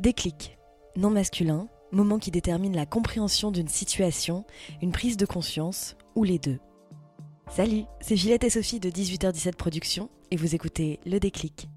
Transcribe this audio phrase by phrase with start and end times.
[0.00, 0.56] Déclic.
[0.94, 4.44] Non masculin, moment qui détermine la compréhension d'une situation,
[4.80, 6.60] une prise de conscience ou les deux.
[7.50, 11.68] Salut, c'est Gillette et Sophie de 18h17 Productions et vous écoutez Le Déclic.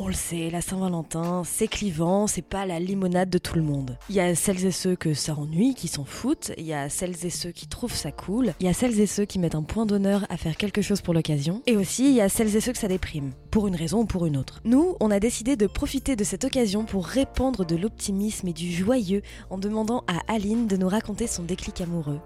[0.00, 3.98] On le sait, la Saint-Valentin, c'est clivant, c'est pas la limonade de tout le monde.
[4.08, 6.88] Il y a celles et ceux que ça ennuie, qui s'en foutent, il y a
[6.88, 9.56] celles et ceux qui trouvent ça cool, il y a celles et ceux qui mettent
[9.56, 12.54] un point d'honneur à faire quelque chose pour l'occasion, et aussi il y a celles
[12.54, 14.60] et ceux que ça déprime, pour une raison ou pour une autre.
[14.64, 18.70] Nous, on a décidé de profiter de cette occasion pour répandre de l'optimisme et du
[18.70, 22.20] joyeux en demandant à Aline de nous raconter son déclic amoureux.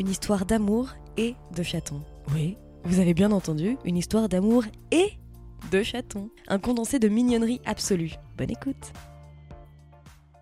[0.00, 2.02] Une histoire d'amour et de chaton.
[2.34, 5.12] Oui, vous avez bien entendu, une histoire d'amour et
[5.70, 6.30] de chatons.
[6.48, 8.12] Un condensé de mignonnerie absolue.
[8.36, 8.92] Bonne écoute.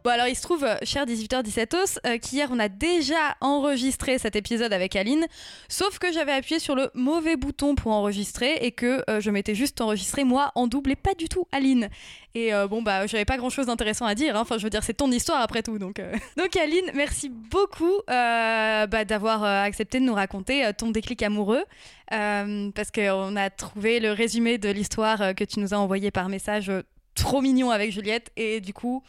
[0.05, 4.19] Bon alors il se trouve, euh, cher 18h17 os, euh, qu'hier on a déjà enregistré
[4.19, 5.27] cet épisode avec Aline,
[5.69, 9.55] sauf que j'avais appuyé sur le mauvais bouton pour enregistrer et que euh, je m'étais
[9.55, 11.89] juste enregistré moi en double et pas du tout Aline.
[12.35, 14.41] Et bon bah j'avais pas grand chose d'intéressant à dire, hein.
[14.41, 15.79] enfin je veux dire c'est ton histoire après tout.
[15.79, 16.01] Donc,
[16.39, 21.63] donc Aline, merci beaucoup bah, d'avoir accepté de nous raconter ton déclic amoureux.
[22.09, 26.73] parce qu'on a trouvé le résumé de l'histoire que tu nous as envoyé par message
[27.15, 29.03] trop mignon avec Juliette et du coup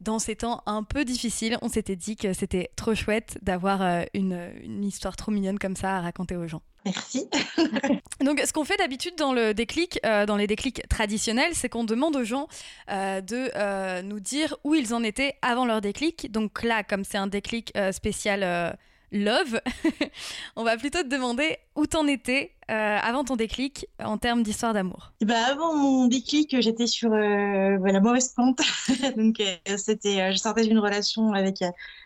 [0.00, 4.02] dans ces temps un peu difficiles, on s'était dit que c'était trop chouette d'avoir euh,
[4.14, 6.62] une, une, histoire trop mignonne comme ça à raconter aux gens.
[6.84, 7.28] Merci.
[8.24, 11.84] Donc, ce qu'on fait d'habitude dans le déclic, euh, dans les déclics traditionnels, c'est qu'on
[11.84, 12.48] demande aux gens
[12.90, 16.30] euh, de euh, nous dire où ils en étaient avant leur déclic.
[16.32, 18.76] Donc là, comme c'est un déclic spécial
[19.12, 19.60] love,
[20.56, 24.74] on va plutôt te demander où t'en étais euh, avant ton déclic en termes d'histoire
[24.74, 25.12] d'amour.
[25.22, 28.60] Bah avant mon déclic, j'étais sur euh, la mauvaise pente.
[29.16, 31.62] Donc euh, c'était, je sortais d'une relation avec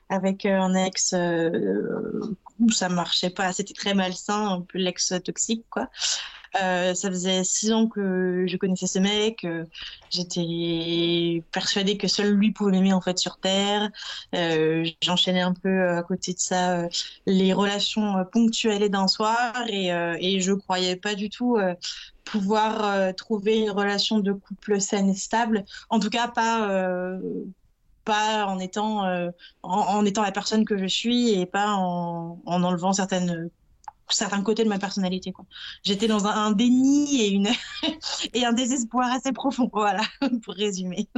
[0.08, 1.14] avec un ex
[2.60, 5.88] où ça marchait pas, c'était très malsain, un peu l'ex toxique quoi.
[6.60, 9.44] Euh, ça faisait six ans que je connaissais ce mec.
[9.44, 9.64] Euh,
[10.10, 13.90] J'étais persuadée que seul lui pouvait m'aimer en fait sur Terre.
[14.34, 16.86] Euh, J'enchaînais un peu à côté de ça
[17.26, 21.58] les relations ponctuelles d'un soir et, et je croyais pas du tout
[22.24, 25.64] pouvoir trouver une relation de couple saine et stable.
[25.88, 27.18] En tout cas, pas
[28.04, 29.04] pas en étant
[29.62, 33.50] en, étant la personne que je suis et pas en enlevant certaines
[34.14, 35.32] certains côtés de ma personnalité.
[35.32, 35.44] Quoi.
[35.82, 37.48] J'étais dans un, un, déni et, une
[38.34, 40.02] et un désespoir assez profond, voilà,
[40.44, 41.08] pour résumer.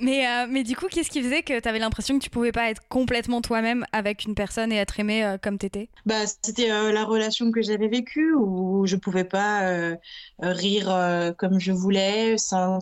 [0.00, 2.52] mais, euh, mais du coup, qu'est-ce qui faisait que tu avais l'impression que tu pouvais
[2.52, 5.88] pas être complètement toi-même avec une personne et être aimée euh, comme t'étais?
[6.06, 9.94] Bah, C'était euh, la relation que j'avais vécue où je pouvais pas
[10.40, 12.80] rire comme je voulais sans,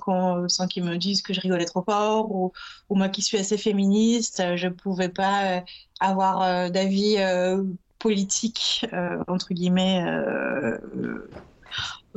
[0.49, 2.53] sans qu'ils me disent que je rigolais trop fort ou,
[2.89, 5.63] ou, moi qui suis assez féministe, je pouvais pas
[6.01, 7.17] avoir d'avis
[8.03, 10.77] politique, euh, entre guillemets, euh,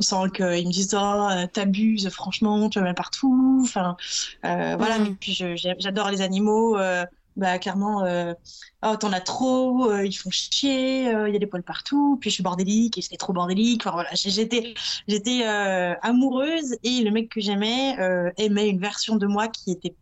[0.00, 3.60] sans qu'ils me disent oh, t'abuses, franchement, tu vas mal partout.
[3.62, 3.96] Enfin,
[4.44, 4.98] euh, voilà.
[4.98, 5.32] Mais puis
[5.78, 6.76] j'adore les animaux.
[7.36, 8.04] bah clairement,
[8.82, 12.18] oh t'en as trop, ils font chier, il y a des poils partout.
[12.20, 13.82] Puis je suis bordélique et j'étais trop bordélique.
[13.86, 14.74] Enfin voilà, j'étais
[15.06, 15.44] j'étais
[16.02, 17.96] amoureuse et le mec que j'aimais
[18.36, 19.94] aimait une version de moi qui était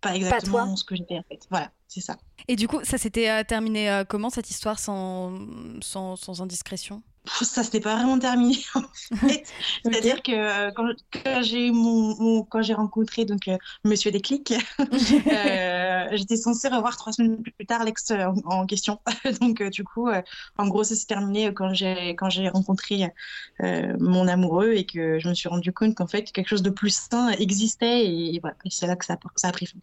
[0.00, 1.46] pas exactement pas ce que j'étais en fait.
[1.50, 2.16] Voilà, c'est ça.
[2.48, 5.38] Et du coup, ça s'était euh, terminé euh, comment cette histoire sans,
[5.80, 7.02] sans, sans indiscrétion?
[7.26, 8.82] Ça s'était pas vraiment terminé en
[9.16, 9.44] fait.
[9.84, 10.32] C'est-à-dire okay.
[10.32, 16.08] que euh, quand, quand j'ai mon, mon, quand j'ai rencontré donc euh, Monsieur Déclic, euh,
[16.12, 19.00] j'étais censée revoir trois semaines plus tard l'ex en, en, question.
[19.40, 20.08] donc du coup,
[20.56, 23.12] en gros, ça s'est terminé quand j'ai quand j'ai rencontré
[23.60, 27.08] mon amoureux et que je me suis rendu compte qu'en fait quelque chose de plus
[27.10, 29.78] sain existait et, et voilà, c'est là que ça, ça a pris fin.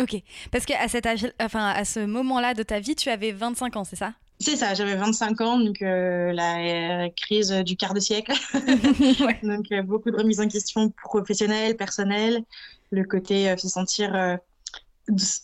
[0.00, 0.22] Ok,
[0.52, 3.84] parce qu'à cet âge, enfin à ce moment-là de ta vie, tu avais 25 ans,
[3.84, 4.12] c'est ça?
[4.38, 8.32] C'est ça, j'avais 25 ans, donc euh, la euh, crise du quart de siècle.
[8.54, 9.40] ouais.
[9.42, 12.44] Donc euh, beaucoup de remises en question professionnelles, personnelles,
[12.90, 14.38] le côté se sentir,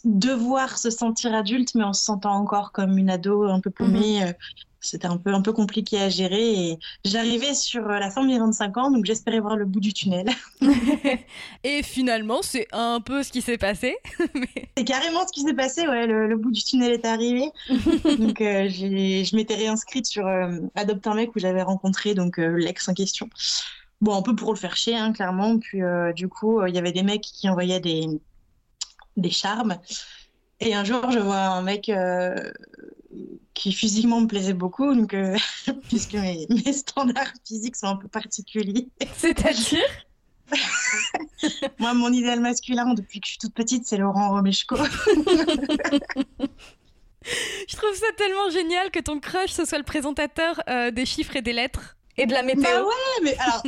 [0.05, 4.21] devoir se sentir adulte, mais en se sentant encore comme une ado un peu paumée,
[4.21, 4.35] mm -hmm.
[4.83, 6.53] C'était un peu, un peu compliqué à gérer.
[6.53, 9.93] Et j'arrivais sur la fin de mes 25 ans, donc j'espérais voir le bout du
[9.93, 10.29] tunnel.
[11.65, 13.97] et finalement, c'est un peu ce qui s'est passé.
[14.77, 17.51] C'est carrément ce qui s'est passé, ouais, le, bout du tunnel est arrivé.
[17.69, 20.27] donc je m'étais réinscrite sur
[20.75, 23.29] Adopte un mec où j'avais rencontré donc l'ex en question.
[24.01, 25.59] Bon, un peu pour le faire chier, hein, clairement.
[25.59, 25.81] Puis
[26.17, 28.09] du coup, il y avait des mecs qui envoyaient des,
[29.17, 29.79] des charmes.
[30.61, 32.53] Et un jour, je vois un mec euh,
[33.55, 35.37] qui physiquement me plaisait beaucoup, donc, euh,
[35.89, 38.89] puisque mes, standards physiques sont un peu particuliers.
[39.17, 39.85] C'est-à-dire?
[41.79, 44.77] Moi, mon idéal masculin depuis que je suis toute petite, c'est Laurent Romeshko.
[47.17, 51.37] je trouve ça tellement génial que ton crush, ce soit le présentateur euh, des chiffres
[51.37, 52.63] et des lettres et de la météo.
[52.63, 53.63] Bah ouais, mais alors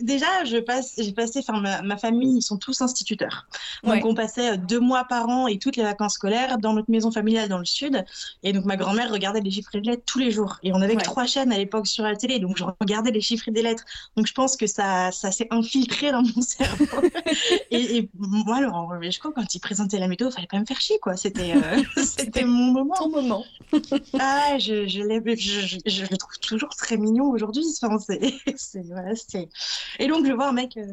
[0.00, 3.46] déjà, je passe, j'ai passé, enfin ma, famille, ils sont tous instituteurs.
[3.82, 6.90] Donc on passait euh, deux mois par an et toutes les vacances scolaires dans notre
[6.90, 8.04] maison familiale dans le sud.
[8.42, 10.58] Et donc ma grand-mère regardait les chiffres et les lettres tous les jours.
[10.62, 13.20] Et on avait que trois chaînes à l'époque sur la télé, donc je regardais les
[13.20, 13.84] chiffres et des lettres.
[14.16, 17.02] Donc je pense que ça, ça s'est infiltré dans mon cerveau.
[17.70, 21.16] et, moi, Laurent Romeshko, quand il présentait la météo, fallait pas me faire chier, quoi.
[21.16, 22.94] C'était, euh, c'était mon moment.
[22.94, 23.44] Ton moment.
[24.18, 25.00] ah, je, je,
[25.36, 27.64] je, je, le trouve toujours très mignon aujourd'hui.
[29.98, 30.92] Et donc, je vois un mec euh,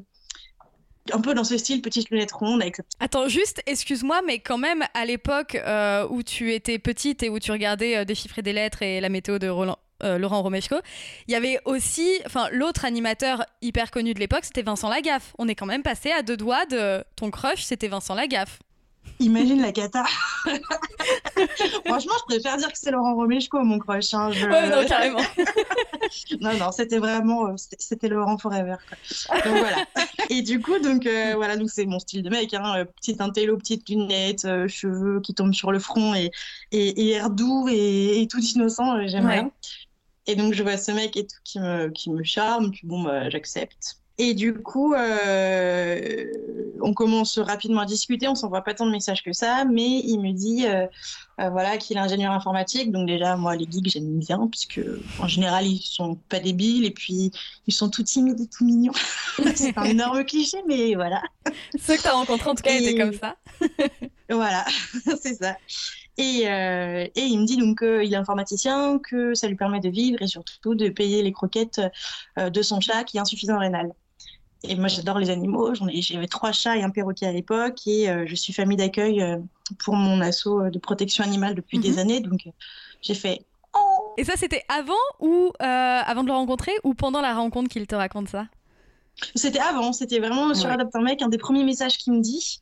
[1.11, 2.61] un peu dans ce style, petite lunette ronde.
[2.61, 2.77] Avec...
[2.99, 7.39] Attends, juste, excuse-moi, mais quand même, à l'époque euh, où tu étais petite et où
[7.39, 10.75] tu regardais euh, déchiffrer des lettres et la météo de Laurent Romeshko,
[11.27, 12.19] il y avait aussi,
[12.51, 15.33] l'autre animateur hyper connu de l'époque, c'était Vincent Lagaffe.
[15.37, 18.59] On est quand même passé à deux doigts de ton crush, c'était Vincent Lagaffe.
[19.19, 20.03] Imagine la cata.
[21.85, 24.13] Franchement, je préfère dire que c'est Laurent Romeshko, mon crush.
[24.13, 25.21] Hein, Ouais, non, carrément.
[26.41, 28.75] non, non, c'était vraiment, euh, c'était Laurent Forever.
[29.29, 29.77] Donc voilà.
[30.29, 33.21] Et du coup, donc euh, voilà, donc c'est mon style de mec, hein, euh, petite
[33.21, 36.31] intello, petite lunette, cheveux qui tombent sur le front et,
[36.71, 39.51] et, air doux et, tout innocent, j'aime bien.
[40.27, 43.03] Et donc je vois ce mec et tout qui me, qui me charme, puis bon,
[43.03, 43.99] bah, j'accepte.
[44.17, 46.25] Et du coup, euh,
[46.81, 50.19] on commence rapidement à discuter, on s'envoie pas tant de messages que ça, mais il
[50.19, 50.87] me dit euh,
[51.41, 52.93] euh, voilà qu'il est ingénieur informatique.
[52.93, 54.79] Donc déjà, moi, les geeks, j'aime bien, puisque
[55.19, 57.31] en général, ils sont pas débiles et puis
[57.67, 58.93] ils sont tout timides et tout mignons.
[59.55, 61.21] C'est un énorme cliché, mais voilà.
[61.77, 63.35] Ceux que tu as rencontrés, en tout cas, étaient comme ça.
[64.29, 64.63] voilà,
[65.21, 65.57] c'est ça.
[66.17, 70.21] Et, et, il me dit donc qu'il est informaticien, que ça lui permet de vivre
[70.21, 71.81] et surtout de payer les croquettes
[72.37, 73.91] de son chat qui est insuffisant rénal.
[74.69, 75.73] Et moi, j'adore les animaux.
[75.75, 77.85] J'avais trois chats et un perroquet à l'époque.
[77.87, 79.37] Et euh, je suis famille d'accueil euh,
[79.79, 81.99] pour mon assaut euh, de protection animale depuis des mhm.
[81.99, 82.19] années.
[82.21, 82.47] Donc,
[83.01, 83.45] j'ai fait.
[83.73, 87.87] Oh et ça, c'était avant ou avant de le rencontrer ou pendant la rencontre qu'il
[87.87, 88.45] te raconte ça?
[89.35, 89.93] C'était avant.
[89.93, 92.59] C'était vraiment sur Adapte un mec, un des premiers messages qu'il me dit.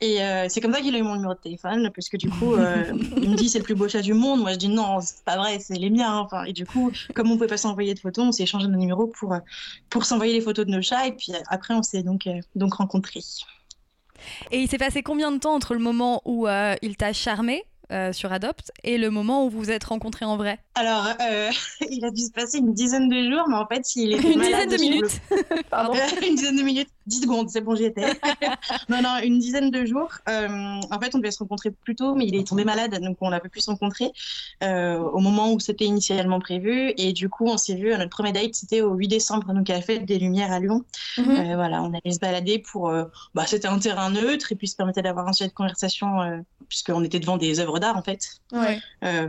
[0.00, 2.28] Et euh, c'est comme ça qu'il a eu mon numéro de téléphone, parce que du
[2.28, 2.84] coup, euh,
[3.22, 4.40] il me dit c'est le plus beau chat du monde.
[4.40, 6.18] Moi, je dis non, c'est pas vrai, c'est les miens.
[6.18, 8.78] Enfin, et du coup, comme on pouvait pas s'envoyer de photos, on s'est échangé nos
[8.78, 9.38] numéros pour, euh,
[9.88, 11.06] pour s'envoyer les photos de nos chats.
[11.06, 13.24] Et puis après, on s'est donc, donc rencontrés.
[14.50, 16.46] Et il s'est passé combien de temps entre le moment où
[16.82, 20.36] il t'a charmé euh, sur Adopt et le moment où vous vous êtes rencontrés en
[20.36, 20.58] vrai?
[20.76, 21.50] Alors, euh,
[21.90, 24.40] il a dû se passer une dizaine de jours, mais en fait, il était une
[24.40, 25.20] dizaine de minutes.
[25.70, 25.94] Pardon.
[26.26, 28.12] une dizaine de minutes, 10 secondes, c'est bon, j'y étais.
[28.90, 30.12] non, non, une dizaine de jours.
[30.28, 30.48] Euh,
[30.90, 33.30] en fait, on devait se rencontrer plus tôt, mais il est tombé malade, donc on
[33.30, 34.12] n'a pas pu se rencontrer
[34.62, 36.92] au moment où c'était initialement prévu.
[36.98, 39.74] Et du coup, on s'est vu, notre premier date, c'était au 8 décembre, donc à
[39.74, 40.84] la fête des Lumières à Lyon.
[41.16, 41.54] Mhm.
[41.54, 42.92] voilà, on allait se balader pour.
[43.34, 47.02] bah, c'était un terrain neutre et puis se permettait d'avoir un sujet de conversation, puisqu'on
[47.02, 48.40] était devant des œuvres d'art en fait.
[49.04, 49.28] Euh,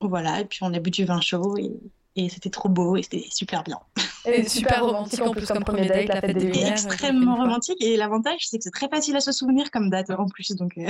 [0.00, 3.26] voilà, et puis on a bu du vin chaud et, c'était trop beau et c'était
[3.30, 3.80] super bien.
[4.26, 6.72] Et super romantique en plus comme premier date, la fête des Lumières.
[6.72, 10.26] Extrêmement romantique et l'avantage c'est que c'est très facile à se souvenir comme date en
[10.26, 10.52] plus.
[10.52, 10.88] Donc, euh.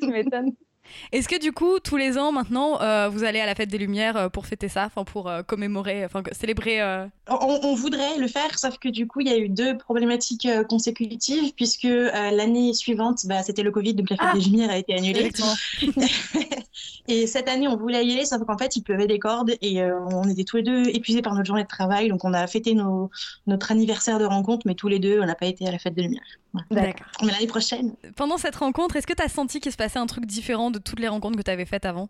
[0.00, 0.52] tu m'étonnes.
[1.12, 3.78] Est-ce que du coup, tous les ans maintenant, euh, vous allez à la fête des
[3.78, 6.80] Lumières euh, pour fêter ça, enfin pour euh, commémorer, enfin célébrer
[7.28, 11.54] on, voudrait le faire, sauf que du coup, il y a eu deux problématiques consécutives,
[11.54, 14.94] puisque l'année suivante, bah, c'était le Covid, donc la fête ah des Lumières a été
[14.94, 15.30] annulée.
[17.08, 19.82] et cette année, on voulait y aller, sauf qu'en fait, il pleuvait des cordes et
[19.82, 22.74] on était tous les deux épuisés par notre journée de travail, donc on a fêté
[22.74, 23.10] nos,
[23.46, 25.94] notre anniversaire de rencontre, mais tous les deux, on n'a pas été à la fête
[25.94, 26.22] des Lumières.
[26.70, 27.06] D'accord.
[27.22, 27.94] Mais l'année prochaine.
[28.16, 30.78] Pendant cette rencontre, est-ce que tu as senti qu'il se passait un truc différent de
[30.78, 32.08] toutes les rencontres que tu avais faites avant?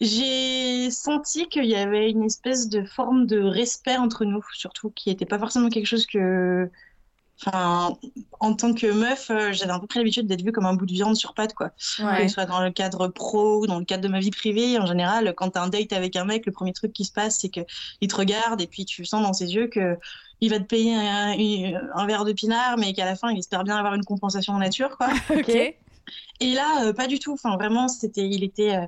[0.00, 5.10] J'ai senti qu'il y avait une espèce de forme de respect entre nous, surtout, qui
[5.10, 6.70] n'était pas forcément quelque chose que.
[7.40, 7.96] Enfin,
[8.38, 10.92] en tant que meuf, euh, j'avais un peu l'habitude d'être vue comme un bout de
[10.92, 11.70] viande sur pattes, quoi.
[11.70, 14.78] Que ce soit dans le cadre pro ou dans le cadre de ma vie privée.
[14.78, 17.12] En général, quand tu as un date avec un mec, le premier truc qui se
[17.12, 19.98] passe, c'est qu'il te regarde et puis tu sens dans ses yeux que
[20.42, 23.76] il va te payer un, verre de pinard, mais qu'à la fin, il espère bien
[23.76, 25.08] avoir une compensation en nature, quoi.
[25.30, 25.74] ok.
[26.40, 27.32] Et là, euh, pas du tout.
[27.32, 28.86] Enfin, vraiment, c'était, il était, euh,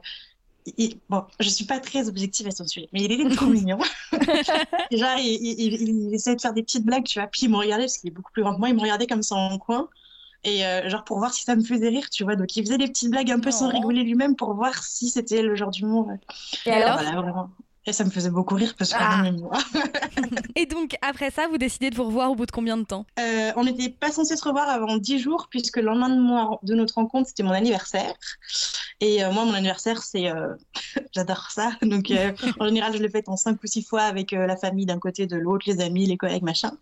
[1.08, 3.78] bon, je suis pas très objective à son sujet, mais il était trop mignon.
[4.12, 7.28] genre, il, il, essayait de faire des petites blagues, tu vois.
[7.28, 9.06] Puis il me regardait, parce qu'il est beaucoup plus grand que moi, il me regardait
[9.06, 9.88] comme ça en coin.
[10.44, 12.36] Et euh, genre pour voir si ça me faisait rire, tu vois.
[12.36, 13.72] Donc il faisait des petites blagues un peu sans oh.
[13.72, 16.10] rigoler lui-même pour voir si c'était le genre d'humour.
[16.66, 17.00] Et alors?
[17.00, 17.48] Voilà,
[17.86, 19.30] Et ça me faisait beaucoup rire parce que ah.
[19.32, 19.58] moi.
[20.56, 23.04] Et donc après ça, vous décidez de vous revoir au bout de combien de temps?
[23.18, 26.58] Euh, On n'était pas censé se revoir avant 10 jours puisque le lendemain de, moi,
[26.62, 28.14] de notre rencontre, c'était mon anniversaire.
[29.00, 30.32] Et euh, moi, mon anniversaire, c'est...
[31.12, 31.72] J'adore ça.
[31.82, 32.10] Donc
[32.60, 35.26] en général, je le fête en 5 ou 6 fois avec la famille d'un côté,
[35.26, 36.72] de l'autre, les amis, les collègues, machin.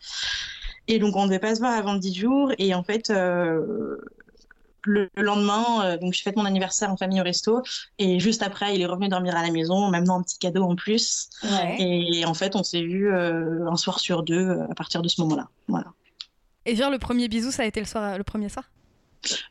[0.88, 2.52] Et donc, on ne devait pas se voir avant 10 jours.
[2.58, 3.96] Et en fait, euh,
[4.84, 7.62] le, lendemain, euh, donc je fête mon anniversaire en famille au resto.
[7.98, 10.76] Et juste après, il est revenu dormir à la maison, m'amenant un petit cadeau en
[10.76, 11.30] plus.
[11.78, 15.20] Et, en fait, on s'est vu euh, un soir sur deux à partir de ce
[15.22, 15.48] moment-là.
[15.68, 15.92] Voilà.
[16.64, 18.70] Et genre, le premier bisou, ça a été le, soir, le premier soir?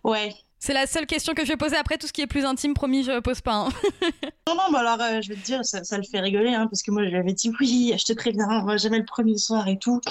[0.03, 1.75] Ouais, c'est la seule question que je vais poser.
[1.75, 3.55] Après, tout ce qui est plus intime, promis, je pose pas.
[3.55, 3.69] Hein.
[4.47, 6.83] non, non, bah alors, euh, je vais te dire, ça, le fait rigoler, hein, parce
[6.83, 9.79] que moi, je lui avais dit oui, je te préviens, jamais le premier soir et
[9.79, 9.99] tout.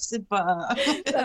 [0.00, 0.68] c'est pas.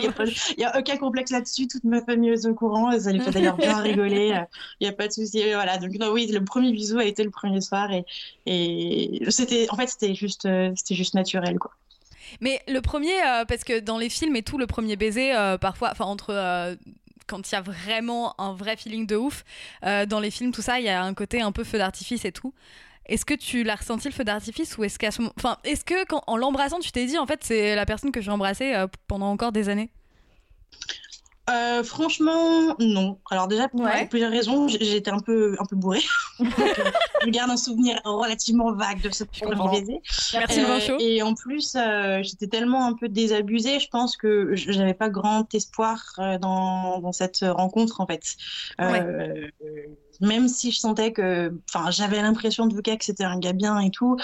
[0.02, 0.12] Il
[0.58, 1.68] n'y a, aucun complexe là-dessus.
[1.68, 3.00] Toute ma famille est au courant.
[3.00, 4.42] Ça lui fait d'ailleurs bien rigoler.
[4.80, 5.44] Il n'y a pas de souci.
[5.54, 5.78] Voilà.
[5.78, 7.92] Donc, oui, le premier bisou a été le premier soir.
[7.92, 8.06] Et,
[8.48, 11.74] et c'était, en fait, c'était juste, euh, c'était juste naturel, quoi.
[12.42, 15.92] Mais le premier, euh, parce que dans les films et tout, le premier baiser, parfois,
[15.92, 16.76] enfin entre
[17.28, 19.44] quand il y a vraiment un vrai feeling de ouf.
[19.86, 22.26] Euh, dans les films, tout ça, il y a un côté un peu feu d'artifice
[22.26, 22.54] et tout.
[23.06, 25.34] Est-ce que tu l'as ressenti le feu d'artifice ou est-ce qu'à ce moment...
[25.38, 25.96] enfin, est-ce que
[26.28, 28.88] en l'embrassant, tu t'es dit en fait c'est la personne que je vais embrasser euh,
[29.08, 29.92] pendant encore des années?
[31.50, 33.20] Euh, franchement, non.
[33.30, 36.02] Alors déjà, pour plusieurs raisons, j'étais un peu, un peu bourrée.
[36.40, 40.02] je garde un souvenir relativement vague de ce premier baiser.
[40.34, 44.94] Merci euh, Et en plus, euh, j'étais tellement un peu désabusée, je pense que j'avais
[44.94, 48.24] pas grand espoir euh, dans, dans, cette rencontre en fait.
[50.22, 53.80] même si je sentais que, enfin, j'avais l'impression de vous que c'était un gars bien
[53.80, 54.18] et tout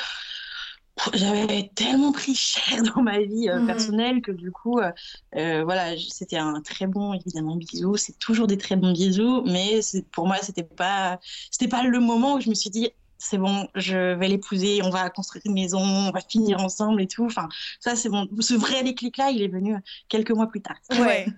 [1.14, 3.68] j'avais tellement pris cher dans ma vie euh, mhm.
[3.68, 4.92] personnelle que du coup, euh,
[5.36, 7.96] euh, voilà, c'était un très bon évidemment bisou.
[7.98, 9.80] C'est toujours des très bons bisous, mais
[10.12, 11.20] pour moi, c'était pas,
[11.52, 12.90] c'était pas le moment où je me suis dit
[13.22, 17.08] c'est bon, je vais l'épouser, on va construire une maison, on va finir ensemble et
[17.08, 17.26] tout.
[17.26, 17.50] Enfin,
[17.82, 18.28] ça c'est bon.
[18.40, 19.76] Ce vrai déclic là, il est venu
[20.08, 20.78] quelques mois plus tard.
[20.92, 21.28] Ouais.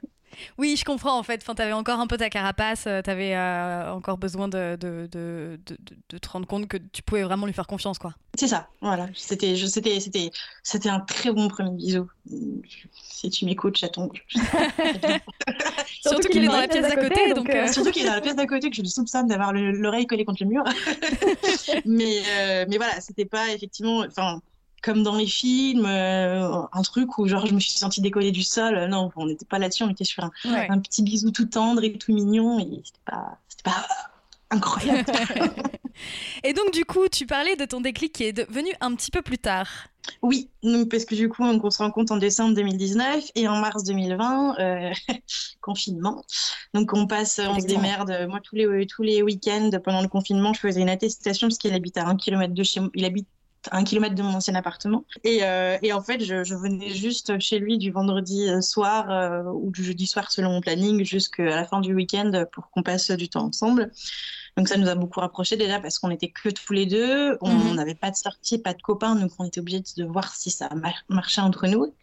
[0.58, 1.42] Oui, je comprends en fait.
[1.42, 3.38] Enfin, tu avais encore un peu ta carapace, tu avais
[3.90, 5.60] encore besoin de, de, de,
[6.10, 8.14] de, te rendre compte que tu pouvais vraiment lui faire confiance, quoi.
[8.38, 9.08] C'est ça, voilà.
[9.14, 10.32] C'était, c'était, c'était,
[10.64, 12.10] c'était un très bon premier bisou.
[12.94, 14.10] Si tu m'écoutes, chaton.
[16.02, 17.50] surtout qu'il est dans la pièce d'à côté, donc.
[17.50, 19.54] Euh, euh, surtout qu'il est dans la pièce d'à côté, que je le soupçonne d'avoir
[19.54, 20.64] l'oreille collée contre le mur.
[21.86, 24.42] mais, euh, mais voilà, c'était pas effectivement, enfin,
[24.82, 28.88] comme dans les films, un truc où genre je me suis sentie décoller du sol.
[28.90, 31.94] Non, on n'était pas là-dessus, on était sur un, un, petit bisou tout tendre et
[31.94, 33.00] tout mignon, et c'était
[33.64, 33.88] pas,
[34.50, 35.06] incroyable.
[36.44, 39.22] Et donc, du coup, tu parlais de ton déclic qui est venu un petit peu
[39.22, 39.68] plus tard.
[40.22, 40.50] Oui,
[40.90, 44.92] parce que du coup, on, se rencontre en décembre 2019 et en mars 2020, euh,
[45.62, 46.24] confinement.
[46.74, 48.28] Donc, on passe, on se démerde.
[48.28, 51.74] Moi, tous les, tous les week-ends pendant le confinement, je faisais une attestation parce qu'il
[51.74, 52.90] habite à un kilomètre de chez moi.
[52.96, 53.28] Il habite
[53.72, 55.06] un kilomètre de mon ancien appartement.
[55.24, 59.84] Et, euh, et en fait, je, venais juste chez lui du vendredi soir ou du
[59.84, 63.46] jeudi soir selon mon planning jusqu'à la fin du week-end pour qu'on passe du temps
[63.46, 63.92] ensemble.
[64.58, 67.54] Donc ça nous a beaucoup rapprochés déjà parce qu'on était que tous les deux, on
[67.54, 67.76] mhm.
[67.76, 70.70] n'avait pas de sortie, pas de copains, donc on était obligés de voir si ça
[71.10, 71.94] marchait entre nous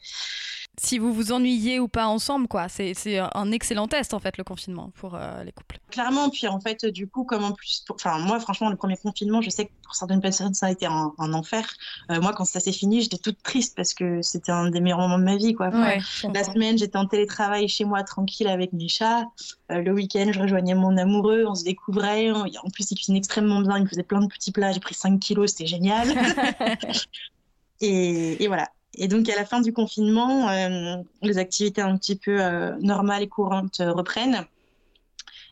[0.81, 2.69] si vous vous ennuyez ou pas ensemble, quoi.
[2.69, 5.79] C'est un excellent test, en fait, le confinement pour euh, les couples.
[5.91, 9.41] Clairement, puis en fait, du coup, comme en plus, enfin, moi, franchement, le premier confinement,
[9.41, 11.69] je sais que pour certaines personnes, ça a été un, enfer.
[12.11, 15.01] Euh, moi, quand ça s'est fini, j'étais toute triste parce que c'était un des meilleurs
[15.01, 15.71] moments de ma vie, quoi.
[15.71, 19.27] la semaine, j'étais en télétravail chez moi, tranquille avec mes chats.
[19.73, 22.31] Euh, le week-end, je rejoignais mon amoureux, on se découvrait.
[22.31, 24.73] En plus, il cuisine extrêmement bien, il faisait plein de petits plats.
[24.73, 26.09] J'ai pris 5 kilos, c'était génial.
[27.81, 28.69] et, et voilà.
[28.95, 33.23] Et donc, à la fin du confinement, euh, les activités un petit peu euh, normales
[33.23, 34.45] et courantes euh, reprennent.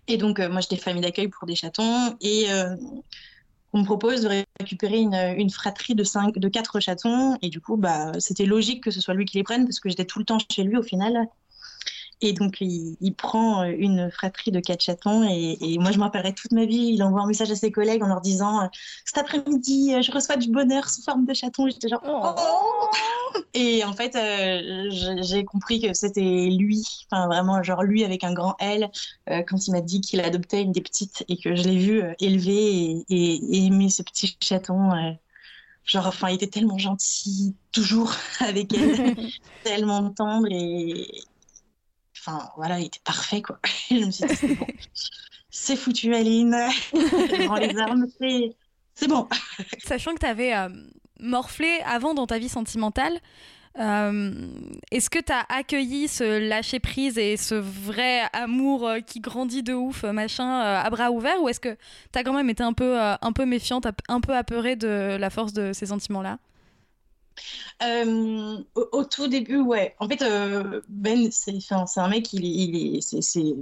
[0.08, 2.16] Et donc, moi, j'étais famille d'accueil pour des chatons.
[2.20, 2.46] Et
[3.72, 6.04] on me propose de récupérer une, fratrie de,
[6.38, 7.36] de quatre chatons.
[7.42, 9.88] Et du coup, bah, c'était logique que ce soit lui qui les prenne parce que
[9.88, 11.26] j'étais tout le temps chez lui au final.
[12.22, 15.28] Et donc, il, prend euh, une fratrie de quatre chatons.
[15.28, 16.92] Et, moi, je m'en rappellerai toute ma vie.
[16.94, 18.66] Il envoie un message à ses collègues en leur disant euh,
[19.04, 21.68] Cet après-midi, euh, je reçois du bonheur sous forme de chaton.
[21.68, 22.88] J'étais genre oh.
[23.52, 24.16] Et en fait,
[25.22, 28.90] j'ai compris que c'était lui, enfin vraiment, genre lui avec un grand L,
[29.26, 33.04] quand il m'a dit qu'il adoptait une des petites et que je l'ai vu élever
[33.08, 34.90] et, aimer ce petit chaton.
[35.84, 39.16] genre, enfin, il était tellement gentil, toujours avec elle,
[39.64, 41.08] tellement tendre et,
[42.26, 43.58] enfin voilà, il était parfait quoi.
[43.90, 44.36] je me suis dit
[45.50, 45.82] c'est bon.
[45.82, 46.56] foutu, Aline.
[46.92, 48.06] les armes,
[48.94, 49.28] c'est bon.
[49.84, 50.52] Sachant que tu avais
[51.20, 53.20] morflé avant dans ta vie sentimentale,
[53.78, 54.32] euh,
[54.90, 59.62] est-ce que tu as accueilli ce lâcher prise et ce vrai amour euh, qui grandit
[59.62, 61.76] de ouf, machin, euh, à bras ouverts, ou est-ce que
[62.12, 65.30] tu as quand même été un peu, un peu méfiante, un peu apeurée de la
[65.30, 66.38] force de ces sentiments-là?
[67.82, 69.94] Au, tout début, ouais.
[69.98, 70.24] En fait,
[70.88, 73.00] Ben, c'est un mec, il est,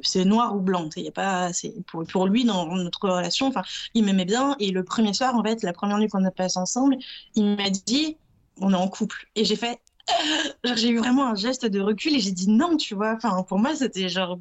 [0.03, 0.89] c'est noir ou blanc.
[0.97, 1.51] Il y a pas,
[1.87, 3.53] pour, pour lui dans notre relation.
[3.95, 4.57] Il m'aimait bien.
[4.61, 6.97] Et le premier soir, en fait, la première nuit qu'on a passé ensemble,
[7.35, 8.17] il m'a dit,
[8.61, 9.29] on est en couple.
[9.35, 9.81] Et j'ai fait,
[10.77, 13.15] j'ai eu vraiment un geste de recul et j'ai dit non, tu vois.
[13.17, 14.39] Enfin, pour moi, c'était genre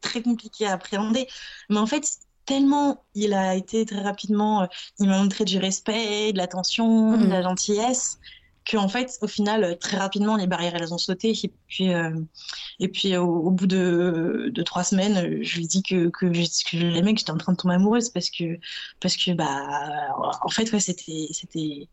[0.00, 1.26] très compliqué à appréhender.
[1.68, 2.04] Mais en fait,
[2.44, 4.66] tellement il a été très rapidement, euh,
[4.98, 7.42] il m'a montré du respect, de l'attention, de la mhm.
[7.42, 8.18] gentillesse,
[8.70, 11.30] qu'en fait, au final, très rapidement, les barrières, elles ont sauté.
[11.30, 12.10] Et puis, euh,
[12.80, 16.42] et puis au, bout de, de, trois semaines, je lui ai dit que, que, je,
[16.42, 18.58] que je l'aimais, que j'étais en train de tomber amoureuse parce que,
[19.00, 21.88] parce que bah, en fait, ouais, c'était, c'était,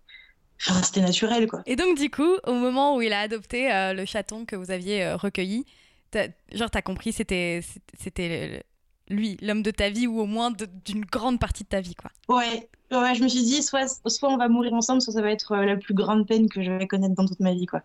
[0.58, 1.62] c'était naturel, quoi.
[1.65, 4.72] Et donc, du coup, au moment où il a adopté euh, le chaton que vous
[4.72, 5.65] aviez euh, recueilli,
[6.13, 7.62] as, genre, t'as compris, c'était,
[8.00, 8.63] c'était
[9.08, 10.51] lui, l'homme de ta vie, ou au moins
[10.86, 12.12] d'une grande partie de ta vie, quoi.
[12.27, 15.32] Ouais, ouais, je me suis dit, soit, soit on va mourir ensemble, soit ça va
[15.32, 17.82] être euh, la plus grande peine que je vais connaître dans toute ma vie, quoi.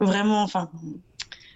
[0.00, 0.70] Vraiment, enfin.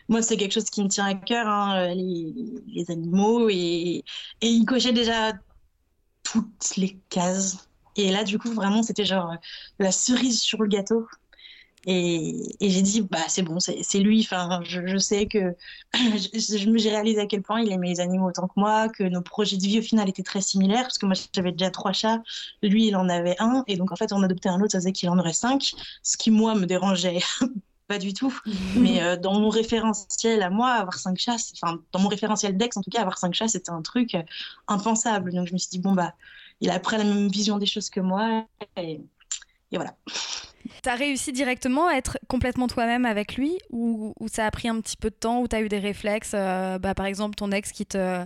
[0.09, 2.35] Moi, c'est quelque chose qui me tient à cœur, hein, les,
[2.67, 4.05] les, animaux, et,
[4.43, 5.33] et il cochait déjà
[6.23, 9.37] toutes les cases et là, du coup, vraiment, c'était genre euh,
[9.79, 11.07] la cerise sur le gâteau.
[11.87, 14.21] Et, j'ai dit, bah, c'est bon, c'est lui.
[14.21, 15.55] Enfin, je, sais que
[15.95, 19.05] je, me j'ai réalisé à quel point il aimait les animaux autant que moi, que
[19.05, 21.93] nos projets de vie au final étaient très similaires, parce que moi j'avais déjà trois
[21.93, 22.23] chats,
[22.62, 24.93] lui il en avait un, et donc en fait on adoptait un autre, ça faisait
[24.93, 25.73] qu'il en aurait cinq,
[26.03, 27.21] ce qui moi me dérangeait
[27.88, 28.35] pas du tout.
[28.76, 32.76] Mais euh, dans mon référentiel à moi, avoir cinq chats, enfin dans mon référentiel d'ex
[32.76, 34.17] en tout cas, avoir cinq chats c'était un truc
[34.69, 35.33] impensable.
[35.33, 36.14] Donc je me suis dit, bon bah
[36.61, 38.47] il a après la même vision des choses que moi.
[38.76, 39.00] Et,
[39.73, 39.97] voilà.
[40.83, 44.80] Tu as réussi directement à être complètement toi-même avec lui ou, ça a pris un
[44.80, 47.50] petit peu de temps, ou tu as eu des réflexes euh, bah, Par exemple, ton
[47.50, 48.25] ex qui te,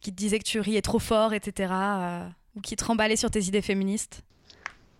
[0.00, 1.72] qui te disait que tu riais trop fort, etc.
[1.72, 4.22] Euh, ou qui te remballait sur tes idées féministes?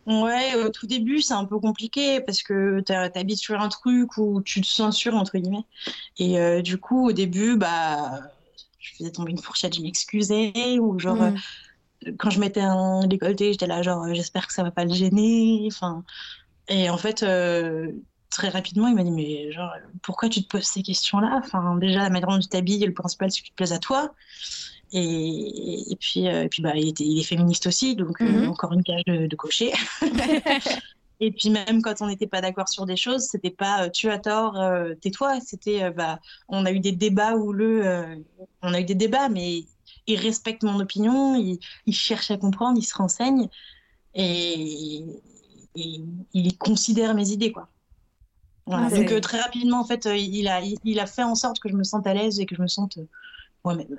[0.07, 4.16] Ouais, au tout début, c'est un peu compliqué parce que tu habites sur un truc
[4.16, 5.66] où tu te censures, entre guillemets.
[6.18, 8.21] Et euh, du coup, au début, bah,
[8.78, 11.34] je faisais tomber une fourchette, je m'excusais, ou genre, mm
[12.19, 15.65] quand je mettais un décolleté, j'étais là genre j'espère que ça va pas le gêner.
[15.67, 16.04] Enfin,
[16.69, 17.91] et en fait, euh,
[18.31, 21.41] très rapidement, il m'a dit mais genre pourquoi tu te poses ces questions-là?
[21.45, 23.78] Enfin, déjà la manière dont tu t'habilles, le principal c'est que tu te plaises à
[23.78, 24.13] toi.
[24.93, 28.25] Et, et puis, euh, et puis bah, il, était, il est féministe aussi, donc euh,
[28.25, 28.49] mhm.
[28.49, 29.73] encore une cage de, cocher.
[31.21, 34.19] et puis même quand on n'était pas d'accord sur des choses, c'était pas tu as
[34.19, 34.59] tort,
[35.00, 35.41] tais-toi.
[35.41, 38.25] C'était bah, on a eu des débats où le,
[38.63, 39.65] on a eu des débats, mais
[40.09, 43.49] il respecte mon opinion, il, cherche à comprendre, il se renseigne
[44.15, 45.04] et,
[46.32, 47.69] il considère mes idées, quoi.
[48.71, 51.58] Ah, Donc euh, très rapidement, en fait, euh, il a, il, a fait en sorte
[51.58, 53.08] que je me sente à l'aise et que je me sente euh,
[53.64, 53.99] moi-même.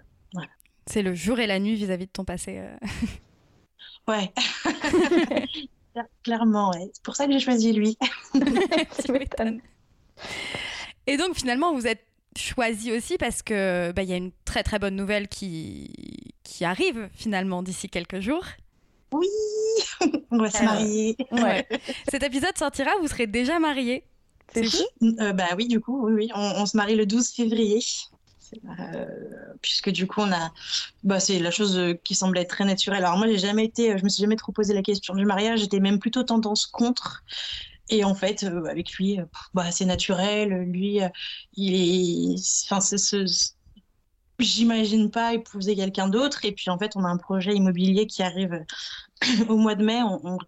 [0.85, 2.61] C'est le jour et la nuit vis-à-vis de ton passé.
[4.07, 4.33] Ouais.
[6.23, 6.89] Clairement, ouais.
[6.93, 7.95] C'est pour ça que j'ai choisi lui.
[8.33, 9.61] tu m'étonnes.
[11.05, 12.03] Et donc finalement, vous êtes
[12.35, 16.65] choisi aussi parce que bah, il y a une très très bonne nouvelle qui, qui
[16.65, 18.45] arrive finalement d'ici quelques jours.
[19.11, 19.27] Oui,
[20.31, 21.15] on va se marier.
[21.31, 21.67] Ouais.
[22.11, 24.03] Cet épisode sortira, vous serez déjà mariés.
[24.53, 26.29] C'est fou euh, Bah oui, du coup, oui, oui.
[26.33, 27.79] On, se marie le 12 février.
[28.79, 29.05] Euh,
[29.61, 30.51] puisque du coup on a
[31.03, 34.03] bah, c'est la chose qui semblait être très naturelle alors moi j'ai jamais été je
[34.03, 37.23] me suis jamais trop posé la question du mariage j'étais même plutôt tendance contre
[37.89, 40.49] et en fait, euh, avec lui, euh, bah, c'est naturel.
[40.71, 41.09] Lui, euh,
[41.55, 41.73] il
[42.35, 42.35] est.
[42.65, 43.25] Enfin, ce,
[44.39, 46.45] j'imagine pas épouser quelqu'un d'autre.
[46.45, 48.65] Et puis en fait, on a un projet immobilier qui arrive
[49.49, 50.01] au mois de mai,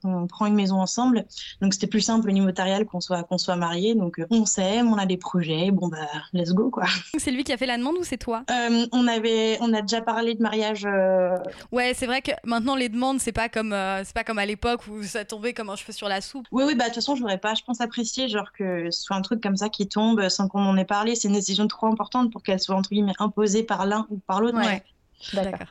[0.03, 1.25] on, prend une maison ensemble.
[1.61, 3.95] Donc c'était plus simple au niveau notarial qu'on soit, qu'on soit mariés.
[3.95, 5.71] Donc euh, on s'aime, on a des projets.
[5.71, 6.85] Bon bah let's go quoi.
[7.17, 8.43] C'est lui qui a fait la demande ou c'est toi?
[8.49, 10.85] Euh, On avait, on a déjà parlé de mariage.
[10.85, 11.37] Euh,
[11.71, 14.81] ouais, c'est vrai que maintenant les demandes c'est pas comme, c'est pas comme à l'époque
[14.87, 16.47] où ça tombait comme un cheveu sur la soupe.
[16.51, 19.01] Oui oui bah de toute façon je voudrais pas, je pense apprécier genre que ce
[19.03, 21.15] soit un truc comme ça qui tombe sans qu'on en ait parlé.
[21.15, 24.41] C'est une décision trop importante pour qu'elle soit entre guillemets imposée par l'un ou par
[24.41, 24.57] l'autre.
[24.57, 24.83] Ouais.
[25.33, 25.67] D'accord.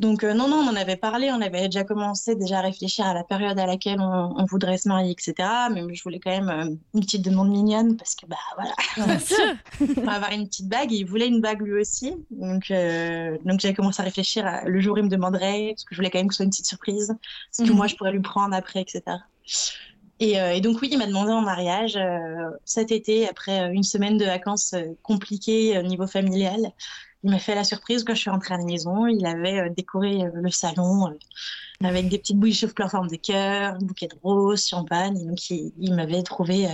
[0.00, 3.06] Donc euh, non, non, on en avait parlé, on avait déjà commencé déjà à réfléchir
[3.06, 5.48] à la période à laquelle on, voudrait se marier, etc.
[5.72, 10.02] Mais je voulais quand même euh, une petite demande mignonne parce que bah voilà, on
[10.02, 10.92] va avoir une petite bague.
[10.92, 14.46] Et il voulait une bague lui aussi, donc euh, donc j'avais commencé à réfléchir.
[14.46, 16.38] À, le jour où il me demanderait, parce que je voulais quand même que ce
[16.38, 17.14] soit une petite surprise,
[17.50, 17.76] ce que mhm.
[17.76, 19.02] moi je pourrais lui prendre après, etc.
[20.20, 21.98] Et, et, donc oui, il m'a demandé en mariage
[22.64, 26.72] cet été, après une semaine de vacances compliquées au niveau familial.
[27.22, 29.06] il m'a fait la surprise quand je suis rentrée à la maison.
[29.06, 31.14] Il avait décoré le salon
[31.84, 35.26] avec des petites bougies chauffe-fleurs forme de cœur, un bouquet de roses, champagne.
[35.26, 36.66] donc, il, m'avait trouvé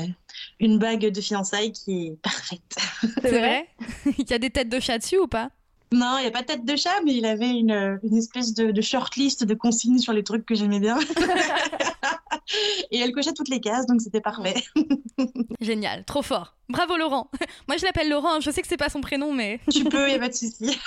[0.61, 2.77] une bague de fiançailles qui est parfaite.
[3.23, 3.69] C'est vrai?
[4.19, 5.51] Il y a des têtes de chat dessus ou pas?
[5.93, 8.55] Non, il n'y a pas de tête de chat, mais il avait une, une espèce
[8.55, 10.99] de, de shortlist de consignes sur les trucs que j'aimais bien.
[12.91, 14.55] Et elle cochait toutes les cases, donc c'était parfait.
[15.61, 16.55] Génial, trop fort.
[16.69, 17.31] Bravo Laurent.
[17.69, 19.61] Moi je l'appelle Laurent, je sais que c'est pas son prénom, mais.
[19.71, 20.79] Tu peux, il n'y a pas de souci.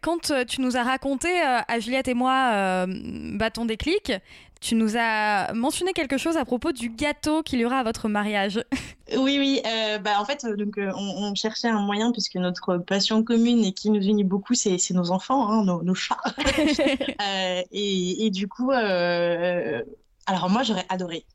[0.00, 2.86] Quand euh, tu nous as raconté euh, à Juliette et moi euh,
[3.34, 4.12] Bâton déclic,
[4.62, 8.08] tu nous as mentionné quelque chose à propos du gâteau qu'il y aura à votre
[8.08, 8.64] mariage.
[9.14, 9.60] Oui, oui.
[10.02, 14.00] bah, en fait, donc, on, cherchait un moyen, puisque notre passion commune et qui nous
[14.00, 16.16] unit beaucoup, c'est nos enfants, hein, nos, chats.
[17.72, 21.26] et, et, du coup, alors moi, j'aurais adoré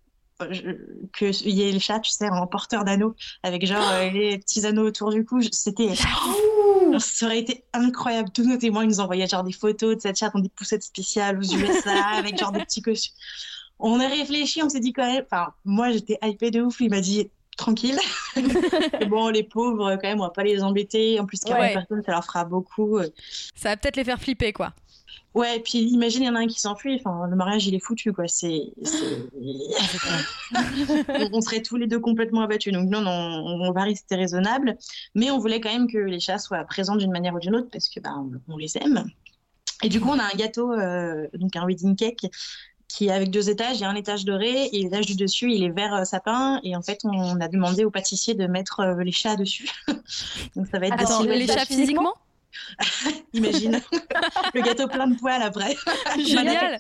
[1.18, 4.66] qu'il y ait le chat, tu sais, en porteur d'anneaux, avec genre euh, les petits
[4.66, 5.42] anneaux autour du cou.
[5.52, 5.94] C'était.
[7.00, 8.30] Ça aurait été incroyable.
[8.34, 11.40] Tous nos témoins nous envoyaient genre des photos de cette chatte dans des poussettes spéciales
[11.40, 13.14] aux USA, avec genre des petits costumes.
[13.80, 15.24] On a réfléchi, on s'est dit quand même.
[15.30, 16.80] Enfin, moi, j'étais hypée de ouf.
[16.80, 18.00] Il m'a dit tranquille.
[19.08, 21.20] bon, les pauvres, quand même, on va pas les embêter.
[21.20, 23.00] En plus, 40 personnes, ça leur fera beaucoup.
[23.56, 24.74] Ça va peut-être les faire flipper, quoi.
[25.38, 26.96] Ouais, puis imagine, il y en a un qui s'enfuit.
[26.96, 28.28] Enfin, le mariage, il est foutu, quoi.
[28.28, 28.74] C'est,
[31.32, 32.74] on serait tous les deux complètement abattus.
[32.74, 34.80] Donc non, non, on, va rester raisonnable,
[35.14, 37.70] mais on voulait quand même que les chats soient présents d'une manière ou d'une autre
[37.72, 38.16] parce que bah,
[38.48, 39.06] on, les aime.
[39.84, 42.26] Et du coup, on a un gâteau, euh, donc un wedding cake
[42.88, 43.78] qui est avec deux étages.
[43.78, 46.60] Il y a un étage doré et l'étage du dessus, il est vert euh, sapin.
[46.64, 49.70] Et en fait, on a demandé au pâtissier de mettre euh, les chats dessus.
[50.56, 52.16] donc ça va être Attends, les chats physiquement?
[53.34, 53.82] Imagine
[54.54, 55.76] le gâteau plein de poils après.
[56.18, 56.80] Génial.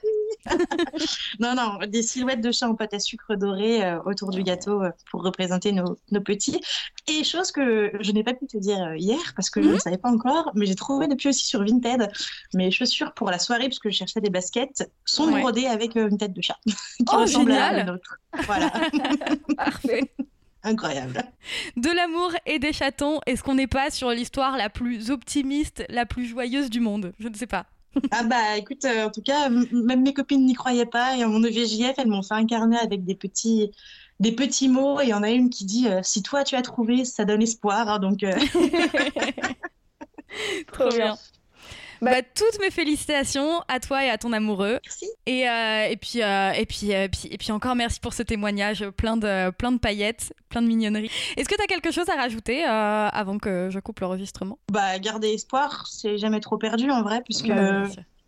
[1.40, 4.84] non, non, des silhouettes de chats en pâte à sucre doré euh, autour du gâteau
[4.84, 6.60] euh, pour représenter nos, petits.
[7.08, 9.74] Et chose que je n'ai pas pu te dire euh, hier parce que je ne
[9.74, 9.80] mhm.
[9.80, 12.10] savais pas encore, mais j'ai trouvé depuis aussi sur Vinted
[12.54, 16.18] mes chaussures pour la soirée parce que je cherchais des baskets sont brodées avec une
[16.18, 18.18] tête de chat qui oh, ressemble à la nôtre.
[18.46, 18.72] Voilà.
[19.56, 20.12] Parfait.
[20.63, 21.24] Incroyable.
[21.78, 26.06] De l'amour et des chatons, est-ce qu'on n'est pas sur l'histoire la plus optimiste, la
[26.06, 27.13] plus joyeuse du monde?
[27.20, 27.65] Je ne sais pas.
[28.12, 31.17] ah bah écoute, euh, en tout cas, même mes copines n'y croyaient pas.
[31.17, 33.72] Et à mon EVJF, elles m'ont fait un carnet avec des petits,
[34.20, 35.02] des petits mots.
[35.02, 37.26] Et il y en a une qui dit euh, Si toi tu as trouvé, ça
[37.26, 37.89] donne espoir.
[37.89, 38.24] Hein, donc.
[38.24, 38.34] Euh.
[40.72, 41.17] Trop bien.
[42.01, 44.79] Bah, bah, toutes mes félicitations à toi et à ton amoureux.
[44.83, 45.05] Merci.
[45.25, 48.23] Et, euh, et, puis, euh, et, puis, euh, puis, et puis encore merci pour ce
[48.23, 51.12] témoignage plein de, plein de paillettes, plein de mignonneries.
[51.36, 54.60] Est-ce que tu as quelque chose à rajouter avant que je coupe l'enregistrement?
[54.71, 57.51] Bah, garder espoir, c'est jamais trop perdu en vrai, puisque.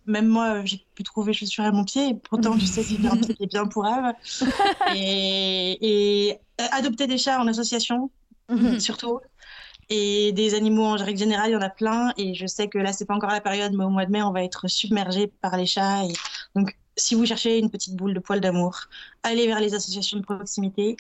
[0.06, 3.38] même moi, j'ai pu trouver chaussures à mon pied, et pourtant, je sais un truc
[3.38, 4.16] qui est bien pour elle.
[4.96, 6.40] et, et
[6.72, 8.10] adopter des chats en association,
[8.50, 8.80] mhm.
[8.80, 9.20] surtout
[9.90, 12.14] et des animaux en règle générale, il y en a plein.
[12.18, 14.22] Et je sais que là, c'est pas encore la période, mais au mois de mai,
[14.22, 16.06] on va être submergé par les chats.
[16.06, 16.14] Et
[16.56, 18.82] donc, si vous cherchez une petite boule de poil d'amour,
[19.24, 20.98] allez vers les associations de proximité.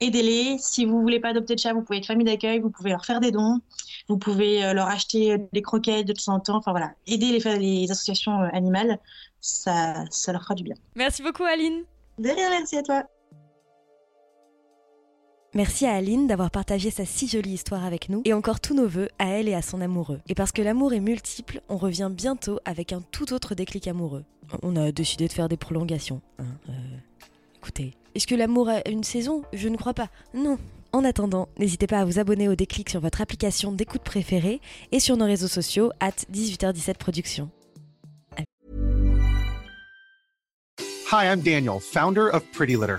[0.00, 0.58] Aidez-les.
[0.58, 3.04] Si vous voulez pas adopter de chat, vous pouvez être famille d'accueil, vous pouvez leur
[3.04, 3.60] faire des dons,
[4.08, 6.56] vous pouvez euh, leur acheter euh, des croquettes de temps en temps.
[6.56, 8.98] Enfin voilà, aider les, les associations euh, animales,
[9.40, 10.74] ça, ça leur fera du bien.
[10.94, 11.82] Merci beaucoup, Aline.
[12.18, 13.04] De rien, merci à toi.
[15.54, 18.86] Merci à Aline d'avoir partagé sa si jolie histoire avec nous et encore tous nos
[18.86, 20.20] voeux à elle et à son amoureux.
[20.28, 24.24] Et parce que l'amour est multiple, on revient bientôt avec un tout autre déclic amoureux.
[24.62, 26.20] On a décidé de faire des prolongations.
[26.38, 26.72] Hein, euh,
[27.56, 29.42] écoutez, est-ce que l'amour a une saison?
[29.54, 30.08] Je ne crois pas.
[30.34, 30.58] Non.
[30.92, 34.60] En attendant, n'hésitez pas à vous abonner au déclic sur votre application d'écoute préférée
[34.92, 37.50] et sur nos réseaux sociaux at 18h17 Productions.
[41.10, 42.98] Hi, I'm Daniel, founder of Pretty Litter.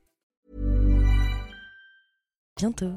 [2.61, 2.93] Bientôt.